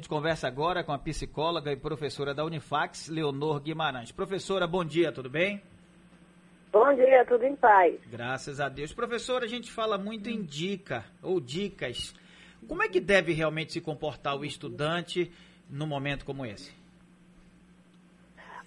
[0.00, 4.10] A gente conversa agora com a psicóloga e professora da Unifax, Leonor Guimarães.
[4.10, 5.62] Professora, bom dia, tudo bem?
[6.72, 8.00] Bom dia, tudo em paz.
[8.06, 8.94] Graças a Deus.
[8.94, 12.14] Professora, a gente fala muito em dica ou dicas.
[12.66, 15.30] Como é que deve realmente se comportar o estudante
[15.68, 16.74] num momento como esse?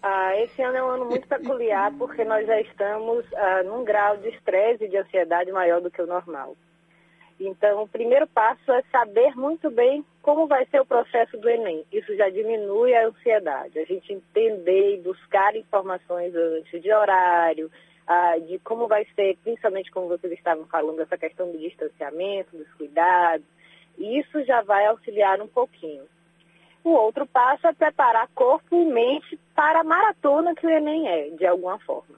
[0.04, 4.18] Ah, esse ano é um ano muito peculiar porque nós já estamos ah, num grau
[4.18, 6.56] de estresse e de ansiedade maior do que o normal.
[7.40, 11.86] Então, o primeiro passo é saber muito bem como vai ser o processo do Enem.
[11.92, 13.78] Isso já diminui a ansiedade.
[13.78, 17.70] A gente entender e buscar informações antes de horário,
[18.48, 23.46] de como vai ser, principalmente como vocês estavam falando, essa questão do distanciamento, dos cuidados.
[23.98, 26.06] E isso já vai auxiliar um pouquinho.
[26.86, 31.30] O outro passo é preparar corpo e mente para a maratona que o Enem é,
[31.32, 32.16] de alguma forma.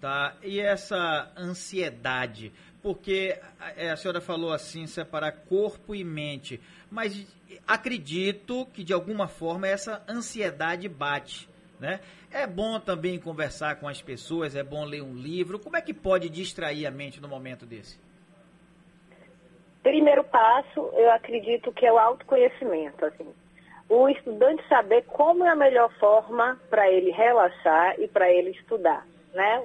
[0.00, 2.52] Tá, e essa ansiedade?
[2.84, 3.34] Porque
[3.78, 7.26] é, a senhora falou assim, separar corpo e mente, mas
[7.66, 11.48] acredito que de alguma forma essa ansiedade bate.
[11.80, 12.00] Né?
[12.30, 15.58] É bom também conversar com as pessoas, é bom ler um livro.
[15.58, 17.98] Como é que pode distrair a mente no momento desse?
[19.82, 23.02] Primeiro passo, eu acredito que é o autoconhecimento.
[23.06, 23.34] Assim.
[23.88, 29.06] O estudante saber como é a melhor forma para ele relaxar e para ele estudar.
[29.32, 29.64] Né?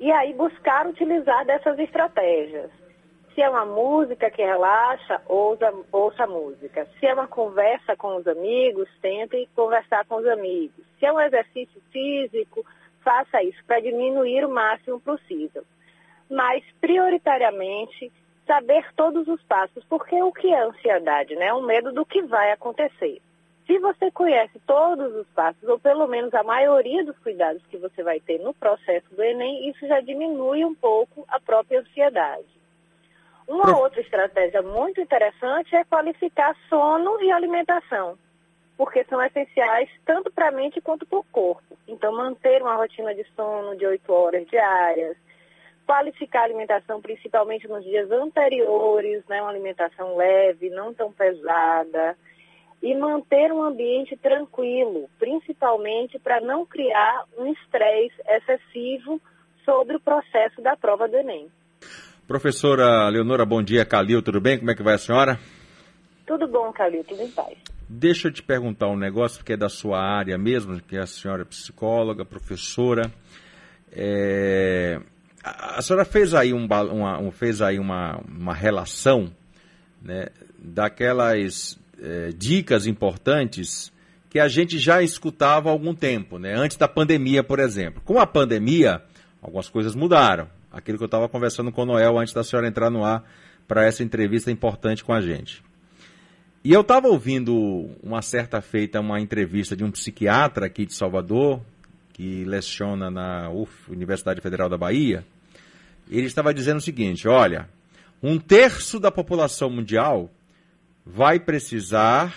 [0.00, 2.70] E aí buscar utilizar dessas estratégias.
[3.34, 6.86] Se é uma música que relaxa, ouça, ouça música.
[6.98, 10.84] Se é uma conversa com os amigos, tente conversar com os amigos.
[10.98, 12.64] Se é um exercício físico,
[13.02, 15.64] faça isso para diminuir o máximo possível.
[16.30, 18.12] Mas, prioritariamente,
[18.46, 21.36] saber todos os passos, porque o que é ansiedade?
[21.36, 21.46] Né?
[21.46, 23.20] É um medo do que vai acontecer.
[23.68, 28.02] Se você conhece todos os passos, ou pelo menos a maioria dos cuidados que você
[28.02, 32.48] vai ter no processo do Enem, isso já diminui um pouco a própria ansiedade.
[33.46, 38.16] Uma outra estratégia muito interessante é qualificar sono e alimentação,
[38.74, 41.76] porque são essenciais tanto para a mente quanto para o corpo.
[41.86, 45.14] Então, manter uma rotina de sono de 8 horas diárias,
[45.86, 52.16] qualificar a alimentação principalmente nos dias anteriores, né, uma alimentação leve, não tão pesada
[52.82, 59.20] e manter um ambiente tranquilo, principalmente para não criar um estresse excessivo
[59.64, 61.48] sobre o processo da prova do Enem.
[62.26, 63.84] Professora Leonora, bom dia.
[63.84, 64.58] Calil, tudo bem?
[64.58, 65.38] Como é que vai a senhora?
[66.26, 67.56] Tudo bom, Calil, tudo em paz.
[67.88, 71.42] Deixa eu te perguntar um negócio, porque é da sua área mesmo, que a senhora
[71.42, 73.10] é psicóloga, professora.
[73.90, 75.00] É...
[75.42, 79.32] A, senhora fez aí, um, uma, fez aí uma, uma relação
[80.02, 80.26] né,
[80.58, 83.92] daquelas é, dicas importantes
[84.30, 86.54] que a gente já escutava há algum tempo, né?
[86.54, 88.02] antes da pandemia, por exemplo.
[88.04, 89.02] Com a pandemia,
[89.40, 90.48] algumas coisas mudaram.
[90.70, 93.24] Aquilo que eu estava conversando com o Noel antes da senhora entrar no ar
[93.66, 95.62] para essa entrevista importante com a gente.
[96.62, 101.62] E eu estava ouvindo uma certa feita uma entrevista de um psiquiatra aqui de Salvador,
[102.12, 105.24] que leciona na UF, Universidade Federal da Bahia.
[106.10, 107.68] Ele estava dizendo o seguinte: olha,
[108.22, 110.30] um terço da população mundial
[111.14, 112.34] vai precisar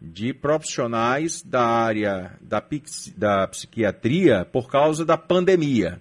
[0.00, 2.62] de profissionais da área da,
[3.16, 6.00] da psiquiatria por causa da pandemia.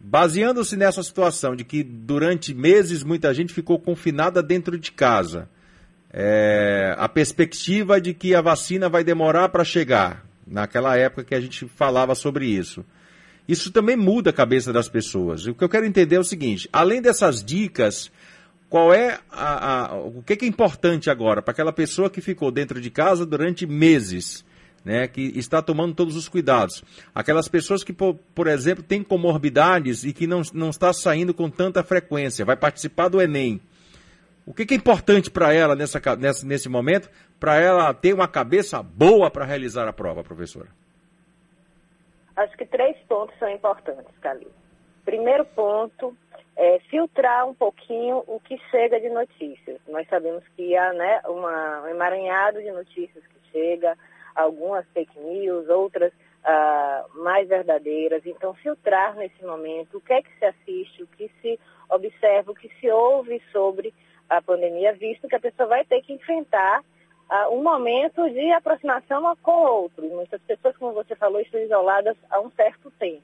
[0.00, 5.48] Baseando-se nessa situação de que durante meses muita gente ficou confinada dentro de casa,
[6.10, 11.40] é, a perspectiva de que a vacina vai demorar para chegar, naquela época que a
[11.40, 12.84] gente falava sobre isso.
[13.46, 15.46] Isso também muda a cabeça das pessoas.
[15.46, 18.10] O que eu quero entender é o seguinte: além dessas dicas
[18.68, 22.80] qual é a, a o que, é importante agora para aquela pessoa que ficou dentro
[22.80, 24.44] de casa durante meses,
[24.84, 26.84] né, que está tomando todos os cuidados.
[27.14, 31.48] Aquelas pessoas que, por, por exemplo, têm comorbidades e que não, não está saindo com
[31.50, 33.60] tanta frequência, vai participar do Enem.
[34.46, 38.26] O que, que é importante para ela nessa, nessa, nesse momento, para ela ter uma
[38.26, 40.68] cabeça boa para realizar a prova, professora?
[42.34, 44.50] Acho que três pontos são importantes, Calil.
[45.04, 46.16] Primeiro ponto
[46.58, 49.80] é, filtrar um pouquinho o que chega de notícias.
[49.86, 53.96] Nós sabemos que há né, uma, um emaranhado de notícias que chega,
[54.34, 58.26] algumas fake news, outras uh, mais verdadeiras.
[58.26, 62.56] Então, filtrar nesse momento o que é que se assiste, o que se observa, o
[62.56, 63.94] que se ouve sobre
[64.28, 69.32] a pandemia, visto que a pessoa vai ter que enfrentar uh, um momento de aproximação
[69.44, 70.08] com o outro.
[70.08, 73.22] Muitas pessoas, como você falou, estão isoladas há um certo tempo.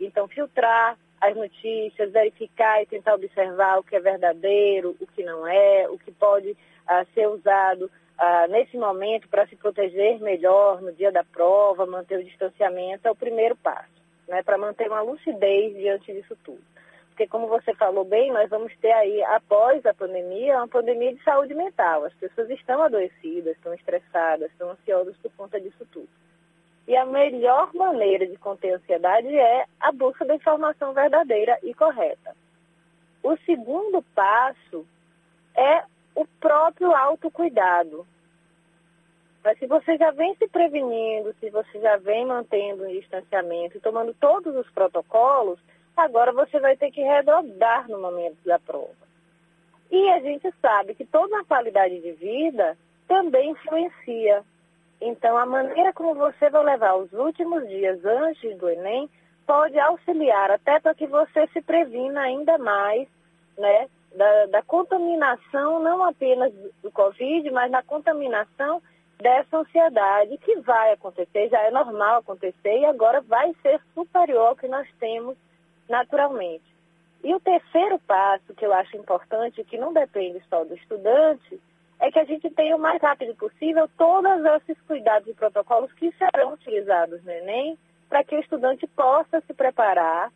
[0.00, 5.46] Então, filtrar, as notícias, verificar e tentar observar o que é verdadeiro, o que não
[5.46, 10.92] é, o que pode uh, ser usado uh, nesse momento para se proteger melhor no
[10.92, 13.90] dia da prova, manter o distanciamento, é o primeiro passo,
[14.26, 16.62] né, para manter uma lucidez diante disso tudo.
[17.10, 21.22] porque como você falou bem, nós vamos ter aí, após a pandemia, uma pandemia de
[21.22, 22.04] saúde mental.
[22.06, 26.08] As pessoas estão adoecidas, estão estressadas, estão ansiosas por conta disso tudo.
[26.86, 31.72] E a melhor maneira de conter a ansiedade é a busca da informação verdadeira e
[31.74, 32.34] correta.
[33.22, 34.86] O segundo passo
[35.54, 35.84] é
[36.14, 38.06] o próprio autocuidado.
[39.42, 43.80] Mas se você já vem se prevenindo, se você já vem mantendo um distanciamento e
[43.80, 45.58] tomando todos os protocolos,
[45.96, 49.10] agora você vai ter que redobrar no momento da prova.
[49.90, 52.76] E a gente sabe que toda a qualidade de vida
[53.08, 54.44] também influencia.
[55.00, 59.08] Então, a maneira como você vai levar os últimos dias antes do Enem
[59.46, 63.08] pode auxiliar até para que você se previna ainda mais
[63.56, 66.52] né, da, da contaminação, não apenas
[66.82, 68.82] do Covid, mas na contaminação
[69.18, 74.56] dessa ansiedade que vai acontecer, já é normal acontecer e agora vai ser superior ao
[74.56, 75.36] que nós temos
[75.88, 76.64] naturalmente.
[77.22, 81.60] E o terceiro passo que eu acho importante, que não depende só do estudante,
[82.00, 86.10] é que a gente tenha o mais rápido possível todos esses cuidados e protocolos que
[86.12, 90.32] serão utilizados no Enem para que o estudante possa se preparar,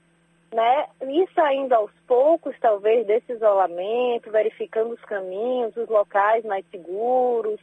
[0.52, 0.86] né?
[1.02, 7.58] E saindo aos poucos, talvez, desse isolamento, verificando os caminhos, os locais mais seguros,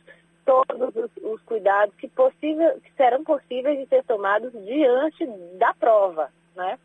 [0.46, 5.26] todos os, os cuidados que, possível, que serão possíveis de ser tomados diante
[5.58, 6.78] da prova, né?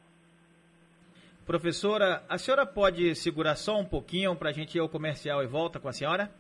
[1.45, 5.47] Professora, a senhora pode segurar só um pouquinho para a gente ir ao comercial e
[5.47, 6.31] volta com a senhora?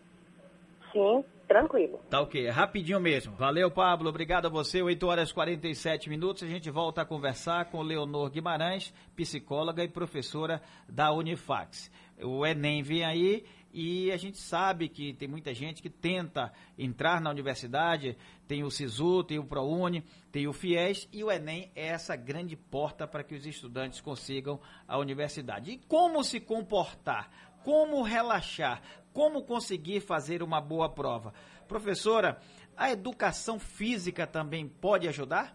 [0.96, 2.00] Sim, tranquilo.
[2.08, 3.36] Tá ok, rapidinho mesmo.
[3.36, 4.08] Valeu, Pablo.
[4.08, 4.80] Obrigado a você.
[4.80, 6.42] 8 horas e 47 minutos.
[6.42, 11.90] A gente volta a conversar com Leonor Guimarães, psicóloga e professora da Unifax.
[12.22, 13.44] O Enem vem aí
[13.78, 18.16] e a gente sabe que tem muita gente que tenta entrar na universidade,
[18.48, 20.02] tem o SISU, tem o ProUni,
[20.32, 24.58] tem o FIES e o Enem é essa grande porta para que os estudantes consigam
[24.88, 25.72] a universidade.
[25.72, 27.28] E como se comportar?
[27.62, 28.80] Como relaxar?
[29.12, 31.34] Como conseguir fazer uma boa prova?
[31.68, 32.38] Professora,
[32.74, 35.54] a educação física também pode ajudar?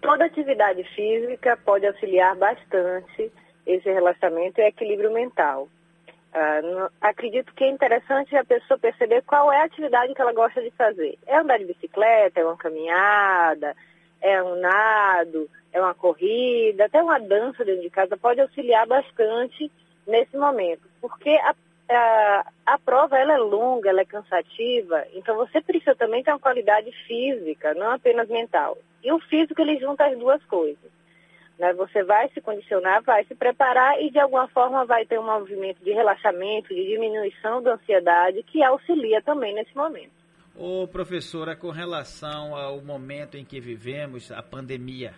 [0.00, 3.32] Toda atividade física pode auxiliar bastante
[3.66, 5.68] esse relaxamento e equilíbrio mental.
[6.34, 10.62] Uh, acredito que é interessante a pessoa perceber qual é a atividade que ela gosta
[10.62, 11.18] de fazer.
[11.26, 13.76] É andar de bicicleta, é uma caminhada,
[14.20, 19.70] é um nado, é uma corrida, até uma dança dentro de casa pode auxiliar bastante
[20.06, 20.88] nesse momento.
[21.02, 21.54] Porque a,
[21.90, 26.38] a, a prova ela é longa, ela é cansativa, então você precisa também ter uma
[26.38, 28.78] qualidade física, não apenas mental.
[29.04, 31.01] E o físico ele junta as duas coisas.
[31.58, 31.72] Né?
[31.74, 35.82] Você vai se condicionar, vai se preparar e de alguma forma vai ter um movimento
[35.84, 40.12] de relaxamento, de diminuição da ansiedade que auxilia também nesse momento.
[40.54, 45.14] Ô professora, com relação ao momento em que vivemos, a pandemia,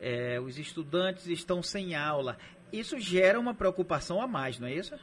[0.00, 2.36] é, os estudantes estão sem aula.
[2.72, 4.94] Isso gera uma preocupação a mais, não é isso?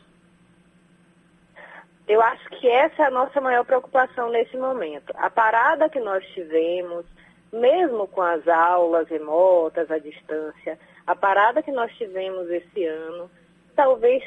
[2.07, 5.11] Eu acho que essa é a nossa maior preocupação nesse momento.
[5.15, 7.05] A parada que nós tivemos,
[7.55, 13.31] mesmo com as aulas remotas, à distância, a parada que nós tivemos esse ano,
[13.75, 14.23] talvez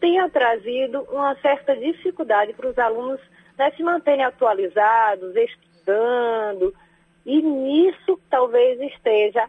[0.00, 3.20] tenha trazido uma certa dificuldade para os alunos
[3.56, 6.74] né, se manterem atualizados, estudando,
[7.24, 9.48] e nisso talvez esteja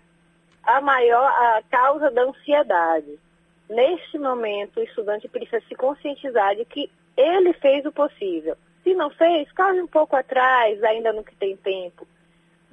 [0.62, 3.18] a maior a causa da ansiedade.
[3.70, 8.56] Neste momento, o estudante precisa se conscientizar de que ele fez o possível.
[8.84, 12.06] Se não fez, corre um pouco atrás, ainda no que tem tempo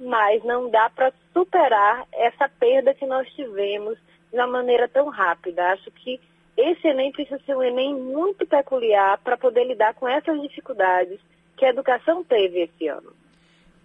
[0.01, 3.97] mas não dá para superar essa perda que nós tivemos
[4.31, 5.71] de uma maneira tão rápida.
[5.71, 6.19] Acho que
[6.57, 11.19] esse Enem precisa ser um Enem muito peculiar para poder lidar com essas dificuldades
[11.55, 13.13] que a educação teve esse ano.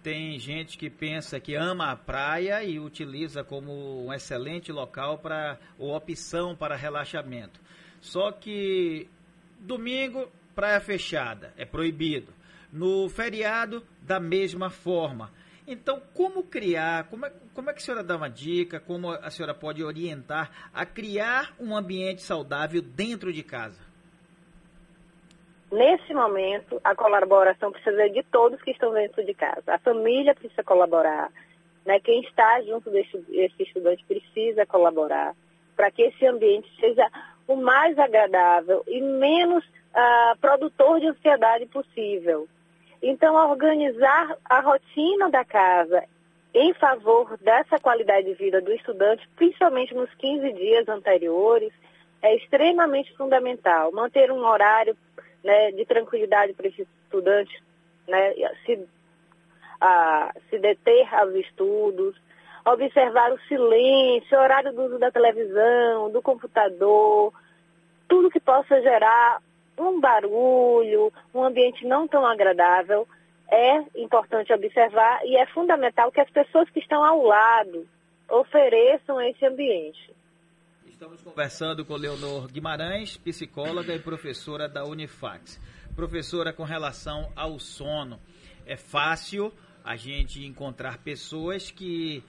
[0.03, 5.57] Tem gente que pensa que ama a praia e utiliza como um excelente local para
[5.77, 7.59] ou opção para relaxamento.
[7.99, 9.07] Só que
[9.59, 12.33] domingo, praia fechada, é proibido.
[12.71, 15.31] No feriado, da mesma forma.
[15.67, 19.29] Então, como criar, como é, como é que a senhora dá uma dica, como a
[19.29, 23.85] senhora pode orientar a criar um ambiente saudável dentro de casa?
[25.69, 29.73] Nesse momento, a colaboração precisa de todos que estão dentro de casa.
[29.73, 31.29] A família precisa colaborar,
[31.85, 31.99] né?
[31.99, 35.35] quem está junto desse, desse estudante precisa colaborar
[35.75, 37.05] para que esse ambiente seja
[37.45, 42.47] o mais agradável e menos uh, produtor de ansiedade possível.
[43.01, 46.03] Então, organizar a rotina da casa
[46.53, 51.71] em favor dessa qualidade de vida do estudante, principalmente nos 15 dias anteriores,
[52.21, 53.91] é extremamente fundamental.
[53.91, 54.97] Manter um horário
[55.43, 57.61] né, de tranquilidade para esse estudante
[58.07, 58.33] né,
[58.65, 58.87] se,
[59.79, 62.15] a, se deter aos estudos,
[62.65, 67.33] observar o silêncio, o horário do uso da televisão, do computador,
[68.07, 69.41] tudo que possa gerar
[69.77, 73.07] um barulho, um ambiente não tão agradável,
[73.49, 77.87] é importante observar e é fundamental que as pessoas que estão ao lado
[78.29, 80.13] ofereçam esse ambiente.
[80.85, 85.59] Estamos conversando com Leonor Guimarães, psicóloga e professora da Unifax.
[85.95, 88.19] Professora, com relação ao sono,
[88.65, 89.53] é fácil
[89.83, 92.23] a gente encontrar pessoas que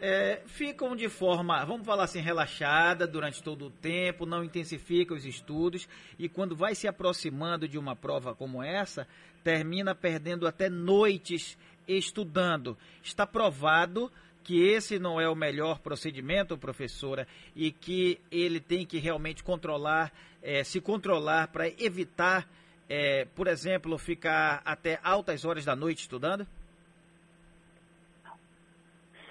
[0.00, 5.24] é, ficam de forma, vamos falar assim, relaxada durante todo o tempo, não intensifica os
[5.24, 5.88] estudos
[6.18, 9.06] e quando vai se aproximando de uma prova como essa,
[9.42, 12.76] termina perdendo até noites estudando.
[13.02, 14.10] Está provado
[14.44, 20.12] que esse não é o melhor procedimento, professora, e que ele tem que realmente controlar,
[20.42, 22.48] é, se controlar para evitar,
[22.88, 26.46] é, por exemplo, ficar até altas horas da noite estudando?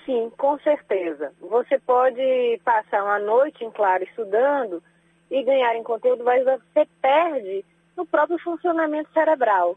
[0.08, 1.34] Sim, com certeza.
[1.42, 4.82] Você pode passar uma noite em claro estudando
[5.30, 7.66] e ganhar em conteúdo, mas você perde
[7.98, 9.76] no próprio funcionamento cerebral.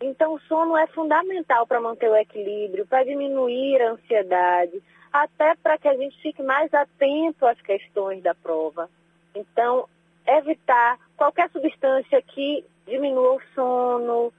[0.00, 4.80] Então, o sono é fundamental para manter o equilíbrio, para diminuir a ansiedade,
[5.12, 8.88] até para que a gente fique mais atento às questões da prova.
[9.34, 9.88] Então,
[10.24, 14.32] evitar qualquer substância que diminua o sono,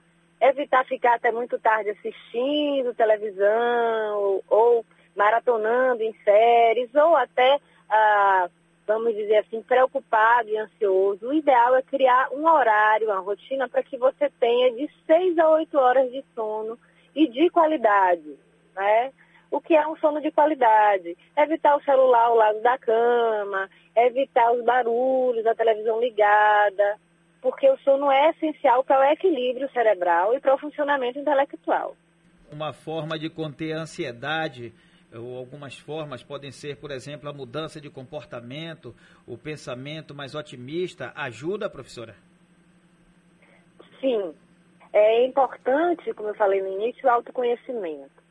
[0.44, 4.86] evitar ficar até muito tarde assistindo televisão ou
[5.16, 7.60] maratonando em séries ou até,
[7.90, 8.50] ah,
[8.86, 11.28] vamos dizer assim, preocupado e ansioso.
[11.28, 15.50] O ideal é criar um horário, uma rotina para que você tenha de 6 a
[15.50, 16.78] 8 horas de sono
[17.16, 18.38] e de qualidade,
[18.76, 19.12] né?
[19.50, 21.16] O que é um sono de qualidade?
[21.38, 27.00] Evitar o celular ao lado da cama, evitar os barulhos, a televisão ligada,
[27.44, 31.94] porque o sono é essencial para o equilíbrio cerebral e para o funcionamento intelectual.
[32.50, 34.74] Uma forma de conter a ansiedade
[35.14, 38.96] ou algumas formas podem ser, por exemplo, a mudança de comportamento,
[39.28, 41.12] o pensamento mais otimista.
[41.16, 42.16] Ajuda, professora?
[44.00, 44.34] Sim.
[44.94, 48.24] É importante, como eu falei no início, o autoconhecimento.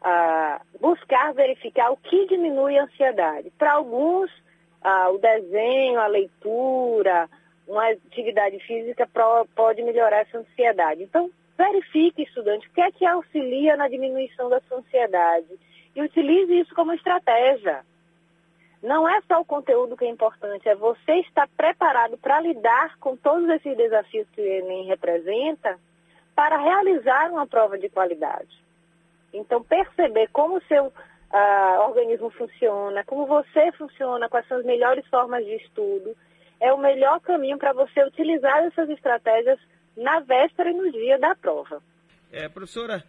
[0.00, 3.50] Ah, buscar verificar o que diminui a ansiedade.
[3.58, 4.30] Para alguns,
[4.82, 7.28] ah, o desenho, a leitura,
[7.66, 9.08] uma atividade física
[9.54, 11.02] pode melhorar essa ansiedade.
[11.02, 15.48] Então, verifique, estudante, o que é que auxilia na diminuição da sua ansiedade
[15.94, 17.84] e utilize isso como estratégia.
[18.82, 23.16] Não é só o conteúdo que é importante, é você estar preparado para lidar com
[23.16, 25.78] todos esses desafios que o Enem representa
[26.34, 28.64] para realizar uma prova de qualidade.
[29.32, 35.06] Então, perceber como o seu uh, organismo funciona, como você funciona, quais são as melhores
[35.06, 36.14] formas de estudo,
[36.60, 39.58] é o melhor caminho para você utilizar essas estratégias
[39.96, 41.82] na véspera e no dia da prova.
[42.32, 43.02] É, professora,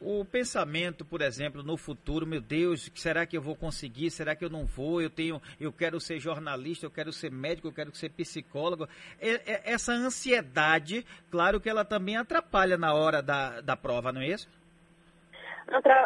[0.00, 4.10] o pensamento, por exemplo, no futuro, meu Deus, será que eu vou conseguir?
[4.10, 5.00] Será que eu não vou?
[5.00, 8.86] Eu tenho, eu quero ser jornalista, eu quero ser médico, eu quero ser psicólogo.
[9.20, 14.20] É, é, essa ansiedade, claro que ela também atrapalha na hora da, da prova, não
[14.20, 14.48] é isso?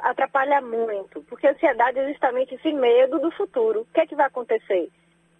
[0.03, 3.81] Atrapalha muito, porque a ansiedade é justamente esse medo do futuro.
[3.81, 4.89] O que é que vai acontecer?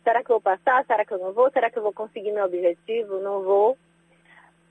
[0.03, 0.85] Será que eu vou passar?
[0.87, 1.51] Será que eu não vou?
[1.51, 3.21] Será que eu vou conseguir meu objetivo?
[3.21, 3.77] Não vou.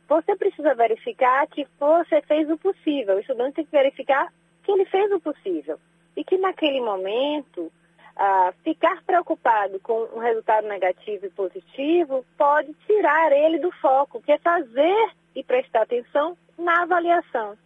[0.08, 3.16] Você precisa verificar que você fez o possível.
[3.16, 4.32] O estudante tem que verificar
[4.64, 5.80] que ele fez o possível.
[6.16, 7.72] E que naquele momento,
[8.16, 14.32] ah, ficar preocupado com um resultado negativo e positivo pode tirar ele do foco, que
[14.32, 17.58] é fazer e prestar atenção na avaliação.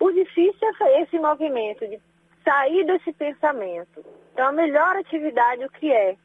[0.00, 2.00] O difícil é esse movimento de
[2.42, 4.04] sair desse pensamento.
[4.32, 6.16] Então, a melhor atividade o que é?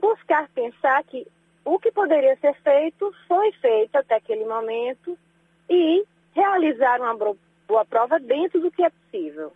[0.00, 1.26] Buscar pensar que
[1.64, 5.18] o que poderia ser feito foi feito até aquele momento
[5.68, 7.14] e realizar uma
[7.66, 9.52] boa prova dentro do que é possível.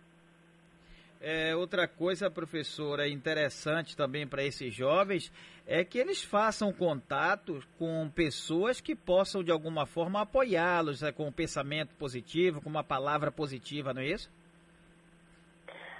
[1.23, 5.31] É, outra coisa, professora, interessante também para esses jovens
[5.67, 11.27] é que eles façam contato com pessoas que possam de alguma forma apoiá-los né, com
[11.27, 14.31] um pensamento positivo, com uma palavra positiva, não é isso?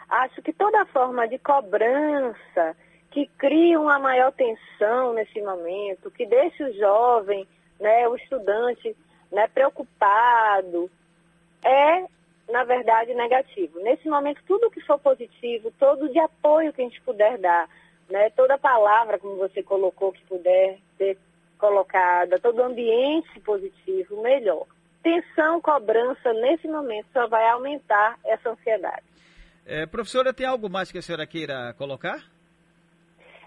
[0.09, 2.75] Acho que toda forma de cobrança,
[3.11, 7.45] que crie uma maior tensão nesse momento, que deixe o jovem,
[7.79, 8.95] né, o estudante,
[9.31, 10.89] né, preocupado,
[11.63, 12.05] é,
[12.49, 13.79] na verdade, negativo.
[13.81, 17.69] Nesse momento, tudo que for positivo, todo de apoio que a gente puder dar,
[18.09, 21.17] né, toda palavra, como você colocou, que puder ser
[21.57, 24.65] colocada, todo ambiente positivo, melhor.
[25.03, 29.03] Tensão, cobrança, nesse momento, só vai aumentar essa ansiedade.
[29.65, 32.30] É, professora, tem algo mais que a senhora queira colocar?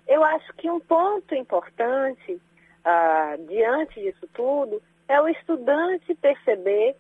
[0.06, 2.40] Eu acho que um ponto importante
[2.84, 6.96] ah, diante disso tudo é o estudante perceber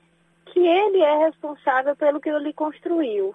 [0.46, 3.34] que ele é responsável pelo que ele construiu.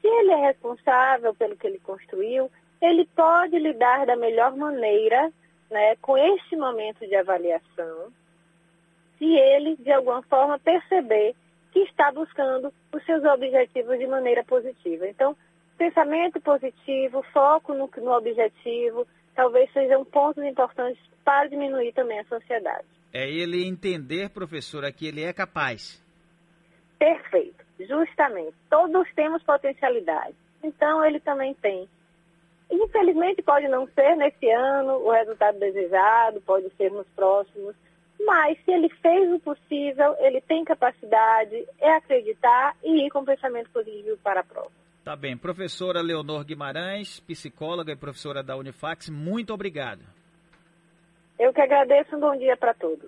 [0.00, 5.32] Se ele é responsável pelo que ele construiu, ele pode lidar da melhor maneira
[5.70, 8.12] né, com este momento de avaliação,
[9.18, 11.34] se ele, de alguma forma, perceber
[11.72, 15.08] que está buscando os seus objetivos de maneira positiva.
[15.08, 15.36] Então,
[15.82, 22.86] pensamento positivo, foco no, no objetivo, talvez sejam pontos importantes para diminuir também essa ansiedade.
[23.12, 26.00] É ele entender, professora, que ele é capaz.
[27.00, 28.54] Perfeito, justamente.
[28.70, 30.36] Todos temos potencialidade.
[30.62, 31.88] Então, ele também tem.
[32.70, 37.74] Infelizmente, pode não ser nesse ano o resultado desejado, pode ser nos próximos,
[38.24, 43.68] mas se ele fez o possível, ele tem capacidade, é acreditar e ir com pensamento
[43.70, 44.81] positivo para a prova.
[45.04, 45.36] Tá bem.
[45.36, 50.02] Professora Leonor Guimarães, psicóloga e professora da Unifax, muito obrigado.
[51.38, 52.14] Eu que agradeço.
[52.14, 53.00] Um bom dia para todos.